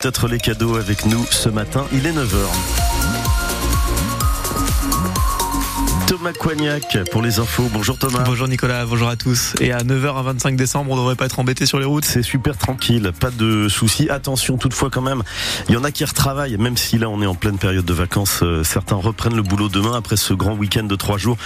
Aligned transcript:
Peut-être 0.00 0.28
les 0.28 0.38
cadeaux 0.38 0.76
avec 0.76 1.06
nous 1.06 1.24
ce 1.28 1.48
matin, 1.48 1.84
il 1.92 2.06
est 2.06 2.12
9h. 2.12 2.97
Thomas 6.18 6.32
Coignac 6.32 6.98
pour 7.12 7.22
les 7.22 7.38
infos. 7.38 7.68
Bonjour 7.72 7.96
Thomas. 7.96 8.24
Bonjour 8.24 8.48
Nicolas, 8.48 8.84
bonjour 8.86 9.06
à 9.06 9.14
tous. 9.14 9.54
Et 9.60 9.70
à 9.70 9.78
9h 9.78 10.18
à 10.18 10.22
25 10.22 10.56
décembre, 10.56 10.90
on 10.90 10.94
ne 10.96 11.00
devrait 11.00 11.14
pas 11.14 11.26
être 11.26 11.38
embêté 11.38 11.64
sur 11.64 11.78
les 11.78 11.84
routes. 11.84 12.04
C'est 12.04 12.24
super 12.24 12.56
tranquille, 12.56 13.12
pas 13.20 13.30
de 13.30 13.68
soucis. 13.68 14.10
Attention 14.10 14.56
toutefois 14.56 14.90
quand 14.90 15.02
même, 15.02 15.22
il 15.68 15.74
y 15.74 15.76
en 15.76 15.84
a 15.84 15.92
qui 15.92 16.04
retravaillent, 16.04 16.56
même 16.56 16.76
si 16.76 16.98
là 16.98 17.08
on 17.08 17.22
est 17.22 17.26
en 17.26 17.36
pleine 17.36 17.56
période 17.56 17.84
de 17.84 17.92
vacances. 17.92 18.40
Euh, 18.42 18.64
certains 18.64 18.96
reprennent 18.96 19.36
le 19.36 19.42
boulot 19.42 19.68
demain 19.68 19.92
après 19.96 20.16
ce 20.16 20.34
grand 20.34 20.54
week-end 20.54 20.82
de 20.82 20.96
trois 20.96 21.18
jours. 21.18 21.36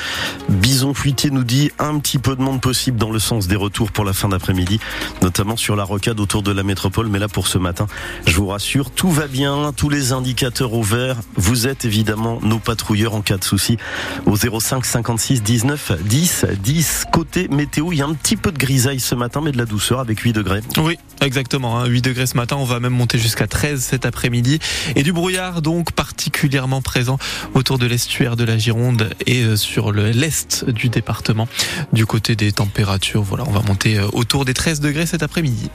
Bison 0.48 0.94
Fuitier 0.94 1.30
nous 1.30 1.44
dit 1.44 1.70
un 1.78 1.98
petit 1.98 2.18
peu 2.18 2.34
de 2.34 2.40
monde 2.40 2.62
possible 2.62 2.96
dans 2.96 3.10
le 3.10 3.18
sens 3.18 3.48
des 3.48 3.56
retours 3.56 3.92
pour 3.92 4.06
la 4.06 4.14
fin 4.14 4.30
d'après-midi, 4.30 4.80
notamment 5.20 5.58
sur 5.58 5.76
la 5.76 5.84
rocade 5.84 6.18
autour 6.18 6.42
de 6.42 6.52
la 6.52 6.62
métropole. 6.62 7.08
Mais 7.08 7.18
là 7.18 7.28
pour 7.28 7.46
ce 7.46 7.58
matin, 7.58 7.88
je 8.26 8.36
vous 8.36 8.46
rassure, 8.46 8.90
tout 8.90 9.10
va 9.10 9.26
bien, 9.26 9.72
tous 9.76 9.90
les 9.90 10.12
indicateurs 10.12 10.72
au 10.72 10.82
vert. 10.82 11.16
Vous 11.36 11.66
êtes 11.66 11.84
évidemment 11.84 12.38
nos 12.42 12.58
patrouilleurs 12.58 13.14
en 13.14 13.20
cas 13.20 13.36
de 13.36 13.44
soucis 13.44 13.76
au 14.24 14.34
0 14.34 14.61
05 14.62 14.84
56 14.84 15.42
19 15.42 15.92
10 16.04 16.46
10. 16.62 17.04
Côté 17.12 17.48
météo, 17.48 17.92
il 17.92 17.98
y 17.98 18.02
a 18.02 18.06
un 18.06 18.14
petit 18.14 18.36
peu 18.36 18.52
de 18.52 18.58
grisaille 18.58 19.00
ce 19.00 19.14
matin, 19.14 19.40
mais 19.42 19.52
de 19.52 19.58
la 19.58 19.64
douceur 19.64 19.98
avec 19.98 20.20
8 20.20 20.32
degrés. 20.32 20.60
Oui, 20.78 20.98
exactement. 21.20 21.84
8 21.84 21.98
hein. 21.98 22.00
degrés 22.00 22.26
ce 22.26 22.36
matin, 22.36 22.56
on 22.56 22.64
va 22.64 22.78
même 22.78 22.92
monter 22.92 23.18
jusqu'à 23.18 23.46
13 23.46 23.82
cet 23.82 24.06
après-midi. 24.06 24.60
Et 24.94 25.02
du 25.02 25.12
brouillard 25.12 25.62
donc 25.62 25.92
particulièrement 25.92 26.80
présent 26.80 27.18
autour 27.54 27.78
de 27.78 27.86
l'estuaire 27.86 28.36
de 28.36 28.44
la 28.44 28.56
Gironde 28.56 29.10
et 29.26 29.42
euh, 29.42 29.56
sur 29.56 29.92
l'est 29.92 30.64
du 30.68 30.88
département. 30.88 31.48
Du 31.92 32.06
côté 32.06 32.36
des 32.36 32.52
températures, 32.52 33.22
voilà, 33.22 33.44
on 33.46 33.52
va 33.52 33.62
monter 33.62 33.98
euh, 33.98 34.06
autour 34.12 34.44
des 34.44 34.54
13 34.54 34.80
degrés 34.80 35.06
cet 35.06 35.22
après-midi. 35.22 35.70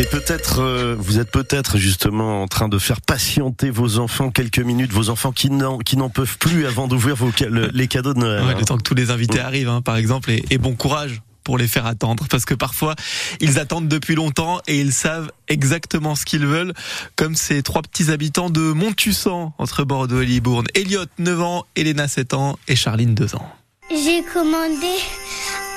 Et 0.00 0.04
peut-être, 0.04 0.60
euh, 0.60 0.94
vous 0.96 1.18
êtes 1.18 1.30
peut-être 1.30 1.76
justement 1.76 2.42
en 2.42 2.46
train 2.46 2.68
de 2.68 2.78
faire 2.78 3.00
patienter 3.00 3.70
vos 3.70 3.98
enfants 3.98 4.30
quelques 4.30 4.60
minutes, 4.60 4.92
vos 4.92 5.10
enfants 5.10 5.32
qui 5.32 5.50
n'en 5.50 5.78
qui 5.78 5.96
n'en 5.96 6.08
peuvent 6.08 6.38
plus 6.38 6.66
avant 6.66 6.86
d'ouvrir 6.86 7.16
vos 7.16 7.30
les 7.50 7.88
cadeaux 7.88 8.14
de 8.14 8.20
Noël. 8.20 8.44
Ouais, 8.44 8.54
le 8.54 8.64
temps 8.64 8.76
que 8.76 8.82
tous 8.82 8.94
les 8.94 9.10
invités 9.10 9.40
arrivent, 9.40 9.68
hein, 9.68 9.82
par 9.82 9.96
exemple, 9.96 10.30
et, 10.30 10.44
et 10.50 10.58
bon 10.58 10.76
courage 10.76 11.20
pour 11.42 11.58
les 11.58 11.66
faire 11.66 11.86
attendre 11.86 12.26
parce 12.28 12.44
que 12.44 12.52
parfois 12.52 12.94
ils 13.40 13.58
attendent 13.58 13.88
depuis 13.88 14.14
longtemps 14.14 14.60
et 14.68 14.78
ils 14.78 14.92
savent 14.92 15.32
exactement 15.48 16.14
ce 16.14 16.26
qu'ils 16.26 16.46
veulent 16.46 16.74
comme 17.16 17.34
ces 17.34 17.62
trois 17.62 17.80
petits 17.80 18.10
habitants 18.10 18.50
de 18.50 18.60
Montussan 18.60 19.54
entre 19.56 19.82
Bordeaux 19.82 20.20
et 20.20 20.26
Libourne. 20.26 20.66
Elliot 20.74 21.06
9 21.18 21.40
ans, 21.40 21.64
Elena 21.74 22.06
7 22.06 22.34
ans 22.34 22.58
et 22.68 22.76
Charline 22.76 23.14
2 23.14 23.34
ans. 23.34 23.48
J'ai 23.90 24.22
commandé 24.32 24.94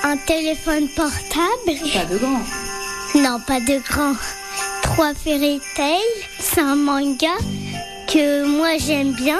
un 0.03 0.17
téléphone 0.17 0.89
portable. 0.95 1.79
Pas 1.93 2.05
de 2.05 2.17
grand. 2.17 2.70
Non, 3.15 3.39
pas 3.45 3.59
de 3.59 3.79
grand. 3.89 4.13
Trois 4.83 5.13
Fairy 5.13 5.61
Tail, 5.75 5.99
c'est 6.39 6.61
un 6.61 6.75
manga 6.75 7.35
que 8.07 8.45
moi 8.45 8.77
j'aime 8.79 9.13
bien. 9.13 9.39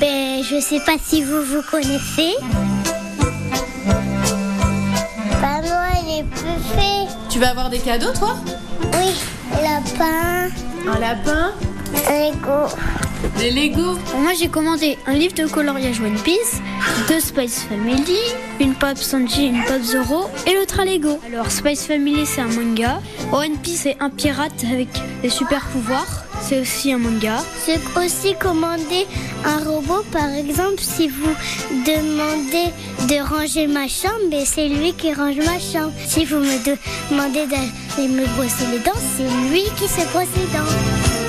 Ben, 0.00 0.42
je 0.42 0.60
sais 0.60 0.80
pas 0.80 0.96
si 1.02 1.22
vous 1.22 1.42
vous 1.42 1.62
connaissez. 1.70 2.34
Bah, 5.42 5.60
moi, 5.62 5.88
il 6.02 6.20
est 6.20 6.24
plus 6.24 6.60
fait. 6.74 7.06
Tu 7.28 7.38
vas 7.38 7.50
avoir 7.50 7.68
des 7.68 7.80
cadeaux, 7.80 8.12
toi? 8.18 8.36
Oui, 8.94 9.14
lapin. 9.62 10.48
Un 10.88 10.98
lapin? 10.98 11.52
Lego. 11.94 12.68
Des 13.38 13.50
Lego 13.50 13.98
Moi 14.18 14.32
j'ai 14.38 14.48
commandé 14.48 14.98
un 15.06 15.14
livre 15.14 15.34
de 15.34 15.46
coloriage 15.46 16.00
One 16.00 16.18
Piece, 16.20 16.60
deux 17.08 17.20
Spice 17.20 17.64
Family, 17.68 18.18
une 18.60 18.74
Pop 18.74 18.98
Sanji, 18.98 19.46
une 19.46 19.64
Pop 19.64 19.82
Zoro 19.82 20.28
et 20.46 20.54
l'autre 20.54 20.80
à 20.80 20.84
Lego. 20.84 21.18
Alors 21.26 21.50
Spice 21.50 21.86
Family 21.86 22.26
c'est 22.26 22.42
un 22.42 22.48
manga, 22.48 23.00
One 23.32 23.56
Piece 23.62 23.82
c'est 23.84 23.96
un 24.00 24.10
pirate 24.10 24.64
avec 24.70 24.88
des 25.22 25.30
super 25.30 25.66
pouvoirs, 25.68 26.24
c'est 26.42 26.60
aussi 26.60 26.92
un 26.92 26.98
manga. 26.98 27.42
J'ai 27.66 27.78
aussi 27.98 28.34
commandé 28.34 29.06
un 29.44 29.58
robot 29.58 30.04
par 30.12 30.28
exemple 30.30 30.80
si 30.80 31.08
vous 31.08 31.34
demandez 31.86 32.72
de 33.08 33.22
ranger 33.22 33.66
ma 33.66 33.88
chambre, 33.88 34.42
c'est 34.44 34.68
lui 34.68 34.92
qui 34.92 35.12
range 35.14 35.38
ma 35.38 35.58
chambre. 35.58 35.92
Si 36.06 36.24
vous 36.24 36.38
me 36.38 36.58
demandez 37.10 37.46
d'aller 37.46 38.08
me 38.08 38.26
brosser 38.36 38.66
les 38.70 38.80
dents, 38.80 38.92
c'est 39.16 39.50
lui 39.50 39.64
qui 39.76 39.88
se 39.88 40.06
brosse 40.12 40.28
les 40.36 40.52
dents 40.52 41.23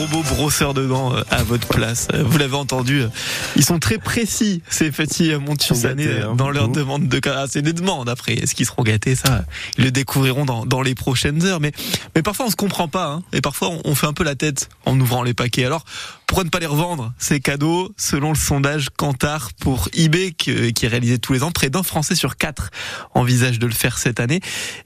robot 0.00 0.22
brosseur 0.34 0.72
de 0.72 0.86
dents 0.86 1.14
euh, 1.14 1.22
à 1.30 1.42
votre 1.42 1.68
place. 1.68 2.08
Euh, 2.14 2.22
vous 2.24 2.38
l'avez 2.38 2.56
entendu, 2.56 3.02
euh, 3.02 3.08
ils 3.56 3.64
sont 3.64 3.78
très 3.78 3.98
précis, 3.98 4.62
ces 4.70 4.90
petits 4.90 5.34
Montusanais, 5.34 6.22
hein, 6.22 6.34
dans 6.34 6.48
leur 6.50 6.68
demande 6.68 7.08
de 7.08 7.18
cas. 7.18 7.34
Ah, 7.36 7.46
c'est 7.48 7.60
des 7.60 7.74
demandes 7.74 8.08
après. 8.08 8.34
Est-ce 8.34 8.54
qu'ils 8.54 8.66
seront 8.66 8.82
gâtés 8.82 9.14
Ça, 9.14 9.44
ils 9.76 9.84
le 9.84 9.90
découvriront 9.90 10.44
dans, 10.44 10.64
dans 10.64 10.80
les 10.80 10.94
prochaines 10.94 11.44
heures. 11.44 11.60
Mais, 11.60 11.72
mais 12.14 12.22
parfois, 12.22 12.46
on 12.46 12.50
se 12.50 12.56
comprend 12.56 12.88
pas. 12.88 13.06
Hein, 13.06 13.22
et 13.32 13.40
parfois, 13.42 13.70
on 13.84 13.94
fait 13.94 14.06
un 14.06 14.12
peu 14.14 14.24
la 14.24 14.34
tête 14.34 14.70
en 14.86 14.98
ouvrant 14.98 15.22
les 15.22 15.34
paquets. 15.34 15.66
Alors, 15.66 15.84
pourquoi 16.30 16.44
ne 16.44 16.48
pas 16.50 16.60
les 16.60 16.66
revendre 16.66 17.12
Ces 17.18 17.40
cadeaux, 17.40 17.92
selon 17.96 18.28
le 18.28 18.36
sondage 18.36 18.90
Kantar 18.90 19.50
pour 19.60 19.88
eBay 19.92 20.30
qui 20.30 20.52
est 20.52 20.86
réalisé 20.88 21.18
tous 21.18 21.32
les 21.32 21.42
ans, 21.42 21.50
près 21.50 21.70
d'un 21.70 21.82
Français 21.82 22.14
sur 22.14 22.36
quatre 22.36 22.70
envisage 23.14 23.58
de 23.58 23.66
le 23.66 23.72
faire 23.72 23.98
cette 23.98 24.20
année. 24.20 24.38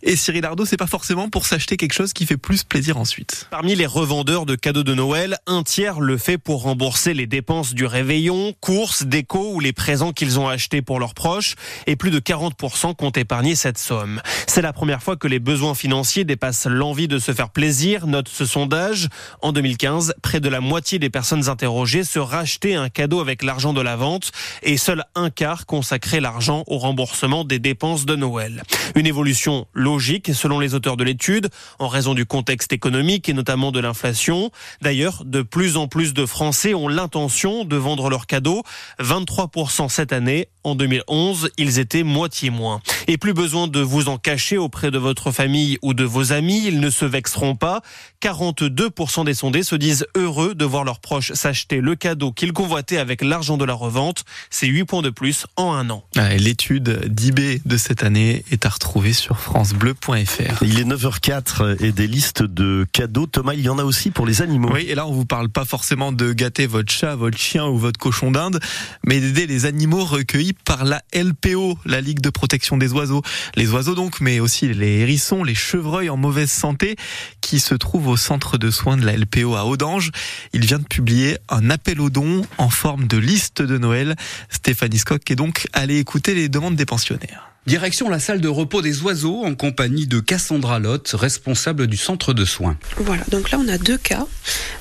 Et 0.03 0.17
Cyril 0.17 0.47
Ardo, 0.47 0.65
c'est 0.65 0.79
pas 0.79 0.87
forcément 0.87 1.29
pour 1.29 1.45
s'acheter 1.45 1.77
quelque 1.77 1.93
chose 1.93 2.15
qui 2.15 2.25
fait 2.25 2.39
plus 2.39 2.65
plaisir 2.65 2.97
ensuite. 2.97 3.47
Parmi 3.51 3.75
les 3.75 3.85
revendeurs 3.85 4.47
de 4.47 4.55
cadeaux 4.55 4.85
de 4.85 4.95
Noël, 4.95 5.37
un 5.47 5.63
tiers 5.63 6.01
le 6.01 6.17
fait 6.17 6.39
pour 6.39 6.63
rembourser 6.63 7.13
les 7.13 7.27
dépenses 7.27 7.75
du 7.75 7.85
réveillon, 7.85 8.55
courses, 8.63 9.03
déco 9.03 9.53
ou 9.53 9.61
les 9.61 9.75
présents 9.75 10.13
qu'ils 10.13 10.41
ont 10.41 10.49
achetés 10.49 10.81
pour 10.81 10.99
leurs 10.99 11.13
proches. 11.13 11.57
Et 11.87 11.95
plus 11.95 12.11
de 12.11 12.21
40% 12.21 12.97
comptent 12.97 13.19
épargner 13.19 13.55
cette 13.55 13.77
somme. 13.77 14.23
C'est 14.47 14.63
la 14.63 14.73
première 14.73 15.03
fois 15.03 15.17
que 15.17 15.29
les 15.29 15.41
besoins 15.41 15.75
financiers 15.75 16.25
dépassent 16.25 16.65
l'envie 16.65 17.07
de 17.07 17.19
se 17.19 17.33
faire 17.33 17.51
plaisir, 17.51 18.07
note 18.07 18.31
ce 18.31 18.47
sondage. 18.47 19.11
En 19.43 19.53
2015, 19.53 20.15
près 20.23 20.41
de 20.41 20.49
la 20.49 20.63
moitié 20.63 20.99
des 20.99 21.11
personnes 21.11 21.34
interrogées 21.43 22.05
se 22.05 22.19
racheter 22.19 22.75
un 22.75 22.89
cadeau 22.89 23.21
avec 23.21 23.43
l'argent 23.43 23.73
de 23.73 23.81
la 23.81 23.97
vente 23.97 24.33
et 24.63 24.77
seul 24.77 25.05
un 25.15 25.31
quart 25.31 25.67
consacrait 25.67 26.21
l'argent 26.21 26.65
au 26.67 26.79
remboursement 26.79 27.45
des 27.45 27.59
dépenses 27.59 28.07
de 28.07 28.17
Noël. 28.17 28.63
Une 28.95 29.07
évolution 29.07 29.67
logique 29.75 30.35
selon 30.35 30.61
les 30.61 30.75
auteurs 30.75 30.97
de 30.97 31.05
l'étude 31.05 31.49
en 31.79 31.89
raison 31.89 32.15
du 32.15 32.27
contexte 32.27 32.73
économique 32.73 33.29
et 33.29 33.33
notamment 33.33 33.73
de 33.73 33.81
l'inflation. 33.81 34.51
D'ailleurs, 34.83 35.25
de 35.25 35.43
plus 35.43 35.77
en 35.77 35.89
plus 35.89 36.15
de 36.15 36.27
Français 36.27 36.75
ont 36.75 36.89
l'intention 36.89 37.65
de 37.65 37.77
vendre 37.77 38.11
leurs 38.11 38.27
cadeaux. 38.27 38.63
23% 39.01 39.89
cette 39.89 40.13
année. 40.13 40.49
En 40.63 40.75
2011, 40.75 41.51
ils 41.59 41.79
étaient 41.79 42.05
moitié 42.05 42.49
moins. 42.49 42.81
Et 43.07 43.19
plus 43.19 43.35
besoin 43.35 43.69
de 43.69 43.81
vous 43.81 44.09
en 44.09 44.17
cacher 44.17 44.57
auprès 44.57 44.91
de 44.91 44.97
votre 44.97 45.31
famille 45.31 45.79
ou 45.83 45.93
de 45.93 46.05
vos 46.05 46.33
amis. 46.33 46.65
Ils 46.67 46.81
ne 46.81 46.89
se 46.89 47.05
vexeront 47.05 47.55
pas. 47.55 47.83
42% 48.23 49.25
des 49.25 49.35
sondés 49.35 49.63
se 49.63 49.77
disent 49.77 50.07
heureux 50.15 50.55
de 50.55 50.65
voir 50.65 50.85
leurs 50.85 51.01
proches 51.01 51.24
s'acheter 51.33 51.81
le 51.81 51.95
cadeau 51.95 52.33
qu'ils 52.33 52.53
convoitaient 52.53 52.99
avec 52.99 53.23
l'argent 53.23 53.57
de 53.57 53.65
la 53.65 53.75
revente. 53.75 54.25
C'est 54.51 54.67
8 54.67 54.85
points 54.85 55.03
de 55.03 55.11
plus 55.11 55.47
en 55.57 55.73
un 55.73 55.89
an. 55.91 56.05
L'étude 56.39 57.07
d'IB 57.07 57.63
de 57.65 57.77
cette 57.77 58.03
année 58.03 58.45
est 58.51 58.67
à 58.67 58.69
retrouver 58.69 59.13
sur 59.13 59.41
francebleu.fr. 59.41 60.63
Il 60.63 60.79
est 60.79 60.85
9h04 60.85 61.83
et 61.83 61.93
des 61.93 62.07
listes 62.07 62.43
de 62.43 62.87
cadeaux. 62.93 63.27
Thomas, 63.27 63.55
il 63.55 63.61
y 63.61 63.69
en 63.69 63.79
a 63.79 63.85
aussi 63.85 64.11
pour 64.11 64.27
les 64.27 64.43
animaux. 64.43 64.71
Oui, 64.73 64.87
et 64.89 64.95
là 64.95 65.07
on 65.07 65.13
vous 65.13 65.25
parle 65.25 65.49
pas 65.49 65.65
forcément 65.65 66.13
de 66.13 66.33
gâter 66.33 66.67
votre 66.67 66.93
chat, 66.93 67.15
votre 67.15 67.39
chien 67.39 67.67
ou 67.67 67.79
votre 67.79 67.99
cochon 67.99 68.31
d'Inde, 68.31 68.61
mais 69.07 69.21
d'aider 69.21 69.47
les 69.47 69.67
animaux 69.67 70.05
recueillis 70.05 70.53
par 70.53 70.85
la 70.85 71.03
LPO, 71.15 71.79
la 71.85 72.01
Ligue 72.01 72.21
de 72.21 72.31
protection 72.31 72.77
des 72.77 72.93
oiseaux. 72.93 73.23
Les 73.55 73.71
oiseaux 73.71 73.95
donc, 73.95 74.21
mais 74.21 74.41
aussi 74.41 74.73
les 74.73 75.01
hérissons, 75.01 75.45
les 75.45 75.55
chevreuils 75.55 76.11
en 76.11 76.17
mauvaise 76.17 76.51
santé 76.51 76.97
qui 77.41 77.61
se 77.61 77.75
trouvent 77.75 78.09
au 78.09 78.17
centre 78.17 78.59
de 78.59 78.71
soins 78.71 78.97
de 78.97 79.05
la 79.05 79.17
LPO 79.17 79.55
à 79.55 79.65
Audange. 79.65 80.11
Il 80.53 80.65
vient 80.65 80.79
de 80.79 80.85
publier 80.85 81.14
un 81.49 81.71
appel 81.71 82.01
aux 82.01 82.11
dons 82.11 82.43
en 82.59 82.71
forme 82.71 83.07
de 83.07 83.17
liste 83.17 83.63
de 83.63 83.79
Noël. 83.79 84.17
Stéphanie 84.51 84.99
Scott 84.99 85.23
est 85.31 85.37
donc 85.37 85.67
allé 85.73 85.99
écouter 85.99 86.35
les 86.35 86.49
demandes 86.49 86.77
des 86.77 86.87
pensionnaires. 86.87 87.51
Direction 87.67 88.11
la 88.11 88.19
salle 88.19 88.43
de 88.43 88.49
repos 88.49 88.83
des 88.83 89.01
oiseaux 89.03 89.43
en 89.45 89.55
compagnie 89.55 90.07
de 90.07 90.21
Cassandra 90.21 90.79
Lotte, 90.79 91.15
responsable 91.19 91.87
du 91.87 91.97
centre 91.97 92.35
de 92.35 92.45
soins. 92.45 92.77
Voilà, 92.99 93.23
donc 93.31 93.51
là 93.51 93.59
on 93.59 93.69
a 93.69 93.79
deux 93.79 93.97
cas. 93.97 94.27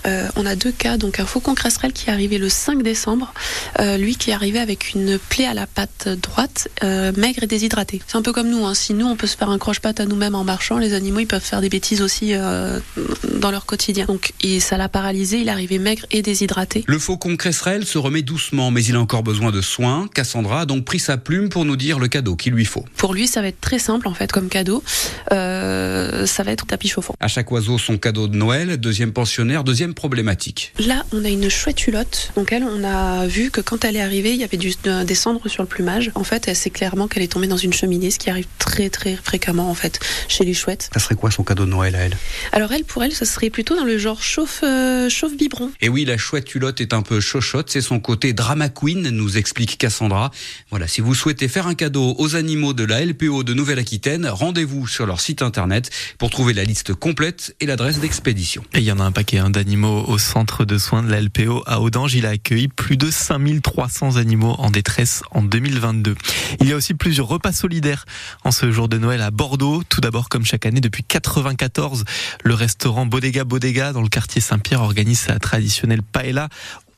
Euh, 0.06 0.28
on 0.36 0.46
a 0.46 0.56
deux 0.56 0.72
cas, 0.72 0.98
donc 0.98 1.20
un 1.20 1.26
faucon 1.26 1.56
cresserelle 1.56 1.94
qui 1.94 2.10
est 2.10 2.14
arrivé 2.14 2.38
le 2.38 2.50
5 2.50 2.84
décembre, 2.84 3.34
euh, 3.80 3.98
lui 3.98 4.16
qui 4.16 4.32
est 4.32 4.34
arrivé 4.34 4.60
avec 4.60 4.94
une 4.94 5.18
plaie 5.18 5.46
à 5.46 5.54
la 5.54 5.68
patte 5.68 6.08
droite, 6.08 6.68
euh, 6.84 7.12
maigre 7.16 7.44
et 7.44 7.48
déshydratée. 7.48 8.02
C'est 8.08 8.18
un 8.18 8.22
peu 8.22 8.34
comme 8.34 8.50
nous, 8.50 8.66
hein. 8.66 8.74
si 8.74 8.94
nous 8.94 9.06
on 9.06 9.16
peut 9.16 9.28
se 9.28 9.38
faire 9.38 9.50
un 9.50 9.58
croche-patte 9.58 10.00
à 10.00 10.06
nous-mêmes 10.06 10.36
en 10.36 10.44
marchant, 10.44 10.78
les 10.78 10.94
animaux 10.94 11.20
ils 11.20 11.28
peuvent 11.28 11.42
faire 11.42 11.62
des 11.62 11.70
bêtises 11.70 12.02
aussi 12.02 12.34
dans 12.34 13.52
leur 13.52 13.66
quotidien. 13.66 14.06
Donc 14.06 14.34
et 14.42 14.60
ça 14.60 14.78
l'a 14.78 14.90
paralysé, 14.90 15.40
il 15.40 15.48
est 15.48 15.52
arrivé 15.52 15.80
maigre 15.80 16.06
et 16.12 16.22
déshydraté. 16.22 16.84
Le 16.88 17.00
faucon 17.00 17.36
cresserelle 17.38 17.86
se 17.86 17.98
remet 17.98 18.22
doucement, 18.22 18.72
mais 18.72 18.84
il 18.84 18.96
a 18.96 19.00
encore 19.00 19.24
besoin 19.24 19.52
de 19.52 19.62
soins. 19.62 20.08
Cassandra 20.14 20.62
a 20.62 20.66
donc 20.66 20.86
pris 20.86 21.00
sa 21.00 21.18
plume 21.18 21.50
pour 21.50 21.66
nous 21.66 21.76
dire 21.76 22.00
le 22.00 22.08
cadeau 22.08 22.36
qu'il 22.36 22.54
lui 22.54 22.66
faut. 22.66 22.86
Pour 22.98 23.14
lui, 23.14 23.28
ça 23.28 23.42
va 23.42 23.48
être 23.48 23.62
très 23.62 23.80
simple 23.80 24.08
en 24.08 24.14
fait 24.14 24.32
comme 24.32 24.50
cadeau. 24.50 24.84
Ça 25.30 26.44
va 26.44 26.52
être 26.52 26.66
tapis 26.66 26.88
chauffant. 26.88 27.16
À 27.20 27.28
chaque 27.28 27.52
oiseau 27.52 27.78
son 27.78 27.98
cadeau 27.98 28.28
de 28.28 28.36
Noël. 28.36 28.78
Deuxième 28.78 29.14
pensionnaire, 29.14 29.64
deuxième 29.64 29.93
problématique. 29.94 30.74
Là, 30.80 31.06
on 31.12 31.24
a 31.26 31.30
une 31.30 31.50
chouette 31.50 31.88
hulotte. 31.88 32.32
Donc 32.36 32.52
elle, 32.52 32.64
on 32.64 32.84
a 32.84 33.26
vu 33.28 33.52
que 33.52 33.62
quand 33.62 33.86
elle 33.86 33.96
est 33.96 34.02
arrivée, 34.02 34.32
il 34.32 34.40
y 34.40 34.44
avait 34.44 34.58
du, 34.58 34.74
des 35.06 35.16
cendres 35.16 35.48
sur 35.48 35.64
le 35.64 35.70
plumage. 35.70 36.12
En 36.16 36.24
fait, 36.24 36.52
c'est 36.54 36.70
clairement 36.70 37.08
qu'elle 37.08 37.24
est 37.24 37.32
tombée 37.32 37.48
dans 37.48 37.58
une 37.58 37.74
cheminée, 37.74 38.12
ce 38.12 38.20
qui 38.20 38.30
arrive 38.30 38.48
très 38.60 38.90
très 38.90 39.16
fréquemment 39.16 39.70
en 39.70 39.74
fait 39.74 40.00
chez 40.28 40.44
les 40.46 40.54
chouettes. 40.54 40.90
Ça 40.94 41.00
serait 41.00 41.16
quoi 41.16 41.32
son 41.32 41.44
cadeau 41.44 41.66
de 41.66 41.70
Noël 41.70 41.96
à 41.96 42.00
elle? 42.00 42.18
Alors 42.52 42.72
elle, 42.72 42.84
pour 42.84 43.04
elle, 43.04 43.14
ce 43.14 43.26
serait 43.26 43.50
plutôt 43.50 43.76
dans 43.76 43.86
le 43.86 43.98
genre 43.98 44.22
chauffe 44.22 44.62
euh, 44.64 45.10
chauffe 45.10 45.36
biberon. 45.36 45.72
Et 45.82 45.90
oui, 45.90 46.06
la 46.06 46.18
chouette 46.18 46.54
hulotte 46.56 46.82
est 46.82 46.94
un 46.94 47.02
peu 47.02 47.20
chochotte. 47.20 47.70
C'est 47.70 47.82
son 47.82 48.00
côté 48.00 48.34
drama 48.34 48.70
queen, 48.70 49.10
nous 49.10 49.38
explique 49.38 49.78
Cassandra. 49.78 50.32
Voilà, 50.70 50.88
si 50.88 51.02
vous 51.02 51.16
souhaitez 51.16 51.48
faire 51.48 51.68
un 51.68 51.76
cadeau 51.76 52.16
aux 52.18 52.36
animaux 52.36 52.74
de 52.74 52.84
la 52.84 53.04
LPO 53.06 53.44
de 53.44 53.54
Nouvelle-Aquitaine, 53.54 54.28
rendez-vous 54.28 54.88
sur 54.88 55.06
leur 55.06 55.22
site 55.22 55.42
internet 55.42 55.90
pour 56.18 56.30
trouver 56.30 56.54
la 56.54 56.64
liste 56.64 56.94
complète 56.94 57.56
et 57.60 57.66
l'adresse 57.66 58.00
d'expédition. 58.00 58.64
Et 58.74 58.80
il 58.80 58.84
y 58.84 58.92
en 58.92 59.00
a 59.00 59.04
un 59.04 59.12
paquet 59.12 59.38
hein, 59.38 59.50
d'animaux 59.50 59.83
au 59.84 60.18
centre 60.18 60.66
de 60.66 60.78
soins 60.78 61.04
de 61.04 61.10
la 61.10 61.22
LPO 61.22 61.64
à 61.66 61.80
Audange. 61.80 62.16
Il 62.16 62.26
a 62.26 62.30
accueilli 62.30 62.68
plus 62.68 62.98
de 62.98 63.12
5300 63.12 64.18
animaux 64.18 64.56
en 64.58 64.70
détresse 64.70 65.24
en 65.32 65.42
2022. 65.42 66.16
Il 66.62 66.68
y 66.68 66.74
a 66.74 66.76
aussi 66.76 66.94
plusieurs 66.94 67.28
repas 67.28 67.52
solidaires 67.52 68.06
en 68.44 68.52
ce 68.52 68.72
jour 68.72 68.88
de 68.88 68.98
Noël 68.98 69.22
à 69.22 69.32
Bordeaux. 69.32 69.84
Tout 69.88 70.02
d'abord, 70.02 70.30
comme 70.30 70.46
chaque 70.46 70.66
année 70.66 70.82
depuis 70.82 71.04
94, 71.04 72.06
le 72.44 72.54
restaurant 72.54 73.06
Bodega 73.06 73.44
Bodega 73.44 73.94
dans 73.94 74.02
le 74.02 74.10
quartier 74.10 74.42
Saint-Pierre 74.42 74.82
organise 74.82 75.20
sa 75.20 75.40
traditionnelle 75.40 76.04
paella 76.04 76.50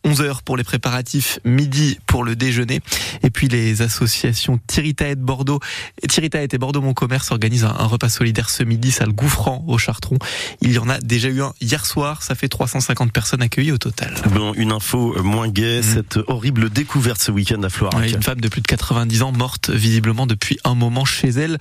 11h 0.06 0.44
pour 0.44 0.56
les 0.56 0.64
préparatifs, 0.64 1.40
midi 1.44 2.00
pour 2.06 2.24
le 2.24 2.36
déjeuner. 2.36 2.82
Et 3.24 3.30
puis 3.30 3.48
les 3.48 3.82
associations 3.82 4.60
Tiritaet 4.68 5.16
Bordeaux, 5.16 5.60
Tiritaet 6.08 6.50
et 6.54 6.58
Bordeaux 6.58 6.82
Mon 6.82 6.94
Commerce 6.94 7.32
organisent 7.32 7.66
un, 7.66 7.86
repas 7.86 8.10
solidaire 8.10 8.50
ce 8.50 8.64
midi, 8.64 8.92
ça 8.92 9.06
le 9.06 9.12
Gouffran 9.12 9.64
au 9.68 9.78
Chartron. 9.78 10.18
Il 10.62 10.72
y 10.72 10.78
en 10.78 10.90
a 10.90 11.00
déjà 11.00 11.30
eu 11.30 11.42
un 11.42 11.54
hier 11.62 11.86
soir, 11.86 12.24
ça 12.24 12.36
fait 12.36 12.48
350 12.48 13.12
personnes 13.12 13.42
accueillies 13.42 13.72
au 13.72 13.78
total. 13.78 14.14
Bon, 14.32 14.54
une 14.54 14.72
info 14.72 15.16
moins 15.24 15.48
gaie, 15.48 15.80
mmh. 15.80 15.84
cette 15.84 16.20
horrible 16.28 16.70
découverte 16.70 17.22
ce 17.22 17.32
week-end 17.32 17.62
à 17.64 17.70
Floirac. 17.70 18.10
une 18.10 18.24
femme 18.24 18.42
de 18.42 18.48
plus 18.48 18.62
de 18.62 18.68
90 18.68 19.24
ans 19.24 19.32
morte 19.32 19.70
visiblement 19.70 20.28
depuis 20.28 20.60
un 20.64 20.76
moment 20.76 21.06
chez 21.06 21.30
elle 21.30 21.58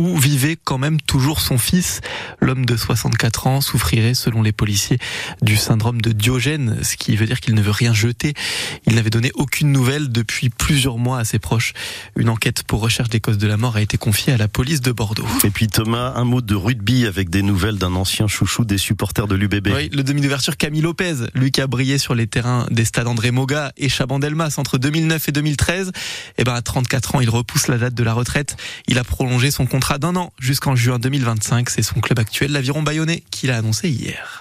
où 0.00 0.16
vivait 0.16 0.56
quand 0.56 0.78
même 0.78 0.98
toujours 0.98 1.40
son 1.40 1.58
fils. 1.58 2.00
L'homme 2.40 2.64
de 2.64 2.74
64 2.74 3.46
ans 3.46 3.60
souffrirait, 3.60 4.14
selon 4.14 4.40
les 4.40 4.52
policiers, 4.52 4.98
du 5.42 5.56
syndrome 5.56 6.00
de 6.00 6.12
Diogène, 6.12 6.78
ce 6.82 6.96
qui 6.96 7.16
veut 7.16 7.26
dire 7.26 7.40
qu'il 7.40 7.54
ne 7.54 7.60
veut 7.60 7.70
rien 7.70 7.92
jeter. 7.92 8.32
Il 8.86 8.94
n'avait 8.94 9.10
donné 9.10 9.30
aucune 9.34 9.72
nouvelle 9.72 10.10
depuis 10.10 10.48
plusieurs 10.48 10.96
mois 10.96 11.18
à 11.18 11.24
ses 11.24 11.38
proches. 11.38 11.74
Une 12.16 12.30
enquête 12.30 12.62
pour 12.62 12.80
recherche 12.80 13.10
des 13.10 13.20
causes 13.20 13.36
de 13.36 13.46
la 13.46 13.58
mort 13.58 13.76
a 13.76 13.82
été 13.82 13.98
confiée 13.98 14.32
à 14.32 14.38
la 14.38 14.48
police 14.48 14.80
de 14.80 14.90
Bordeaux. 14.90 15.26
Et 15.44 15.50
puis 15.50 15.68
Thomas, 15.68 16.14
un 16.16 16.24
mot 16.24 16.40
de 16.40 16.54
rugby 16.54 17.04
avec 17.04 17.28
des 17.28 17.42
nouvelles 17.42 17.76
d'un 17.76 17.94
ancien 17.94 18.26
chouchou 18.26 18.64
des 18.64 18.78
supporters 18.78 19.26
de 19.26 19.34
l'UBB. 19.34 19.68
Oui, 19.74 19.90
le 19.92 20.02
demi 20.02 20.22
d'ouverture 20.22 20.56
Camille 20.56 20.80
Lopez, 20.80 21.26
lui 21.34 21.50
qui 21.50 21.60
a 21.60 21.66
brillé 21.66 21.98
sur 21.98 22.14
les 22.14 22.26
terrains 22.26 22.66
des 22.70 22.86
stades 22.86 23.06
André 23.06 23.32
Moga 23.32 23.72
et 23.76 23.90
Chabandelmas 23.90 24.54
entre 24.56 24.78
2009 24.78 25.28
et 25.28 25.32
2013. 25.32 25.88
Et 25.88 25.92
eh 26.38 26.44
ben 26.44 26.54
à 26.54 26.62
34 26.62 27.16
ans, 27.16 27.20
il 27.20 27.28
repousse 27.28 27.68
la 27.68 27.76
date 27.76 27.94
de 27.94 28.02
la 28.02 28.14
retraite. 28.14 28.56
Il 28.86 28.98
a 28.98 29.04
prolongé 29.04 29.50
son 29.50 29.66
d'un 29.98 30.16
an 30.16 30.32
jusqu'en 30.38 30.76
juin 30.76 30.98
2025. 30.98 31.70
C'est 31.70 31.82
son 31.82 32.00
club 32.00 32.18
actuel, 32.18 32.52
l'Aviron 32.52 32.82
Bayonnais, 32.82 33.22
qui 33.30 33.46
l'a 33.46 33.56
annoncé 33.56 33.88
hier. 33.88 34.38